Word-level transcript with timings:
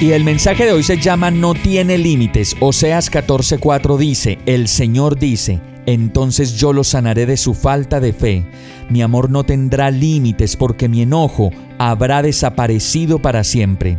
Y 0.00 0.10
el 0.10 0.24
mensaje 0.24 0.64
de 0.66 0.72
hoy 0.72 0.82
se 0.82 0.98
llama 0.98 1.30
No 1.30 1.54
tiene 1.54 1.96
límites. 1.98 2.56
Oseas 2.60 3.10
14:4 3.10 3.96
dice, 3.96 4.38
El 4.44 4.68
Señor 4.68 5.18
dice, 5.18 5.60
entonces 5.86 6.54
yo 6.54 6.72
lo 6.72 6.84
sanaré 6.84 7.26
de 7.26 7.36
su 7.36 7.54
falta 7.54 8.00
de 8.00 8.12
fe. 8.12 8.44
Mi 8.90 9.02
amor 9.02 9.30
no 9.30 9.44
tendrá 9.44 9.90
límites 9.90 10.56
porque 10.56 10.88
mi 10.88 11.02
enojo 11.02 11.50
habrá 11.78 12.22
desaparecido 12.22 13.20
para 13.20 13.44
siempre. 13.44 13.98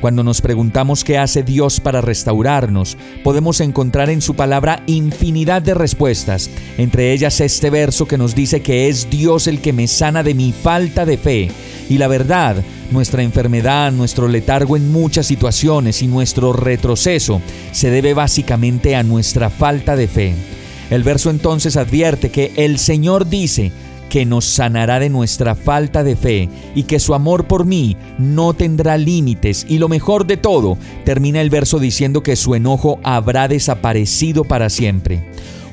Cuando 0.00 0.24
nos 0.24 0.40
preguntamos 0.40 1.04
qué 1.04 1.18
hace 1.18 1.42
Dios 1.42 1.80
para 1.80 2.00
restaurarnos, 2.00 2.96
podemos 3.22 3.60
encontrar 3.60 4.10
en 4.10 4.20
su 4.20 4.34
palabra 4.34 4.82
infinidad 4.86 5.62
de 5.62 5.74
respuestas, 5.74 6.50
entre 6.76 7.12
ellas 7.12 7.40
este 7.40 7.70
verso 7.70 8.06
que 8.06 8.18
nos 8.18 8.34
dice 8.34 8.62
que 8.62 8.88
es 8.88 9.08
Dios 9.10 9.46
el 9.46 9.60
que 9.60 9.72
me 9.72 9.86
sana 9.86 10.22
de 10.22 10.34
mi 10.34 10.52
falta 10.52 11.04
de 11.04 11.18
fe. 11.18 11.50
Y 11.88 11.98
la 11.98 12.08
verdad, 12.08 12.64
nuestra 12.92 13.22
enfermedad, 13.22 13.92
nuestro 13.92 14.28
letargo 14.28 14.76
en 14.76 14.92
muchas 14.92 15.26
situaciones 15.26 16.02
y 16.02 16.06
nuestro 16.06 16.52
retroceso 16.52 17.40
se 17.72 17.90
debe 17.90 18.14
básicamente 18.14 18.94
a 18.94 19.02
nuestra 19.02 19.50
falta 19.50 19.96
de 19.96 20.08
fe. 20.08 20.34
El 20.90 21.02
verso 21.02 21.30
entonces 21.30 21.76
advierte 21.76 22.30
que 22.30 22.52
el 22.56 22.78
Señor 22.78 23.28
dice 23.28 23.72
que 24.12 24.26
nos 24.26 24.44
sanará 24.44 25.00
de 25.00 25.08
nuestra 25.08 25.54
falta 25.54 26.04
de 26.04 26.16
fe 26.16 26.50
y 26.74 26.82
que 26.82 27.00
su 27.00 27.14
amor 27.14 27.46
por 27.46 27.64
mí 27.64 27.96
no 28.18 28.52
tendrá 28.52 28.98
límites 28.98 29.64
y 29.68 29.78
lo 29.78 29.88
mejor 29.88 30.26
de 30.26 30.36
todo, 30.36 30.76
termina 31.06 31.40
el 31.40 31.48
verso 31.48 31.78
diciendo 31.78 32.22
que 32.22 32.36
su 32.36 32.54
enojo 32.54 33.00
habrá 33.04 33.48
desaparecido 33.48 34.44
para 34.44 34.68
siempre. 34.68 35.24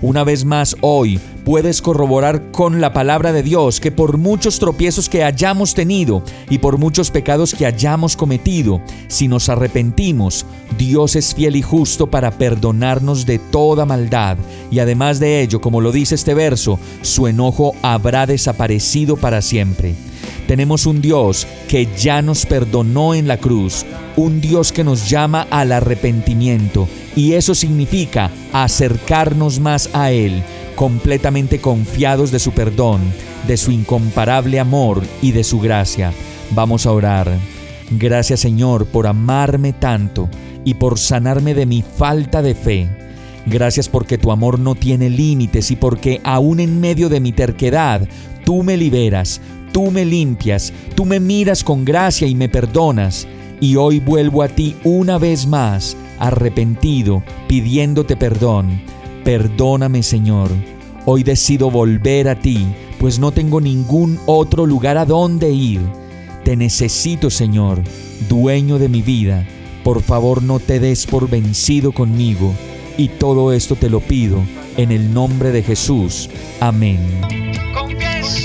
Una 0.01 0.23
vez 0.23 0.45
más 0.45 0.77
hoy 0.79 1.19
puedes 1.49 1.81
corroborar 1.81 2.51
con 2.51 2.79
la 2.79 2.93
palabra 2.93 3.33
de 3.33 3.41
Dios 3.41 3.79
que 3.79 3.91
por 3.91 4.19
muchos 4.19 4.59
tropiezos 4.59 5.09
que 5.09 5.23
hayamos 5.23 5.73
tenido 5.73 6.21
y 6.47 6.59
por 6.59 6.77
muchos 6.77 7.09
pecados 7.09 7.55
que 7.55 7.65
hayamos 7.65 8.15
cometido, 8.15 8.83
si 9.07 9.27
nos 9.27 9.49
arrepentimos, 9.49 10.45
Dios 10.77 11.15
es 11.15 11.33
fiel 11.33 11.55
y 11.55 11.63
justo 11.63 12.05
para 12.05 12.29
perdonarnos 12.29 13.25
de 13.25 13.39
toda 13.39 13.87
maldad. 13.87 14.37
Y 14.69 14.77
además 14.77 15.19
de 15.19 15.41
ello, 15.41 15.59
como 15.59 15.81
lo 15.81 15.91
dice 15.91 16.13
este 16.13 16.35
verso, 16.35 16.77
su 17.01 17.25
enojo 17.25 17.73
habrá 17.81 18.27
desaparecido 18.27 19.17
para 19.17 19.41
siempre. 19.41 19.95
Tenemos 20.47 20.85
un 20.85 21.01
Dios 21.01 21.47
que 21.67 21.87
ya 21.97 22.21
nos 22.21 22.45
perdonó 22.45 23.15
en 23.15 23.27
la 23.27 23.37
cruz, 23.37 23.87
un 24.15 24.39
Dios 24.39 24.71
que 24.71 24.83
nos 24.83 25.09
llama 25.09 25.47
al 25.49 25.71
arrepentimiento 25.71 26.87
y 27.15 27.33
eso 27.33 27.53
significa 27.53 28.31
acercarnos 28.53 29.59
más 29.59 29.89
a 29.93 30.11
Él, 30.11 30.43
completamente 30.79 31.59
confiados 31.59 32.31
de 32.31 32.39
su 32.39 32.53
perdón, 32.53 33.01
de 33.45 33.57
su 33.57 33.69
incomparable 33.69 34.61
amor 34.61 35.03
y 35.21 35.33
de 35.33 35.43
su 35.43 35.59
gracia. 35.59 36.13
Vamos 36.51 36.85
a 36.85 36.93
orar. 36.93 37.29
Gracias 37.91 38.39
Señor 38.39 38.85
por 38.85 39.05
amarme 39.05 39.73
tanto 39.73 40.29
y 40.63 40.75
por 40.75 40.97
sanarme 40.97 41.53
de 41.53 41.65
mi 41.65 41.81
falta 41.81 42.41
de 42.41 42.55
fe. 42.55 42.87
Gracias 43.45 43.89
porque 43.89 44.17
tu 44.17 44.31
amor 44.31 44.57
no 44.57 44.73
tiene 44.73 45.09
límites 45.09 45.69
y 45.69 45.75
porque 45.75 46.21
aún 46.23 46.61
en 46.61 46.79
medio 46.79 47.09
de 47.09 47.19
mi 47.19 47.33
terquedad, 47.33 48.07
tú 48.45 48.63
me 48.63 48.77
liberas, 48.77 49.41
Tú 49.73 49.91
me 49.91 50.03
limpias, 50.03 50.73
tú 50.95 51.05
me 51.05 51.19
miras 51.19 51.63
con 51.63 51.85
gracia 51.85 52.25
y 52.27 52.33
me 52.33 52.49
perdonas, 52.49 53.27
y 53.61 53.75
hoy 53.75 53.99
vuelvo 53.99 54.41
a 54.41 54.47
ti 54.47 54.75
una 54.83 55.19
vez 55.19 55.45
más, 55.45 55.95
arrepentido, 56.17 57.21
pidiéndote 57.47 58.15
perdón. 58.15 58.81
Perdóname, 59.23 60.01
Señor. 60.01 60.49
Hoy 61.05 61.23
decido 61.23 61.71
volver 61.71 62.27
a 62.27 62.35
ti, 62.35 62.65
pues 62.99 63.19
no 63.19 63.31
tengo 63.31 63.61
ningún 63.61 64.19
otro 64.25 64.65
lugar 64.65 64.97
a 64.97 65.05
donde 65.05 65.51
ir. 65.51 65.81
Te 66.43 66.55
necesito, 66.55 67.29
Señor, 67.29 67.81
dueño 68.27 68.79
de 68.79 68.89
mi 68.89 69.01
vida. 69.01 69.45
Por 69.83 70.01
favor, 70.01 70.43
no 70.43 70.59
te 70.59 70.79
des 70.79 71.05
por 71.05 71.29
vencido 71.29 71.91
conmigo. 71.91 72.53
Y 72.97 73.07
todo 73.07 73.53
esto 73.53 73.75
te 73.75 73.89
lo 73.89 74.01
pido 74.01 74.43
en 74.77 74.91
el 74.91 75.13
nombre 75.13 75.51
de 75.51 75.63
Jesús. 75.63 76.29
Amén. 76.59 76.99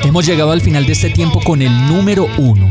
Hemos 0.05 0.27
llegado 0.27 0.53
al 0.53 0.61
final 0.61 0.87
de 0.87 0.93
este 0.93 1.11
tiempo 1.11 1.41
con 1.45 1.61
el 1.61 1.73
número 1.89 2.27
uno. 2.39 2.71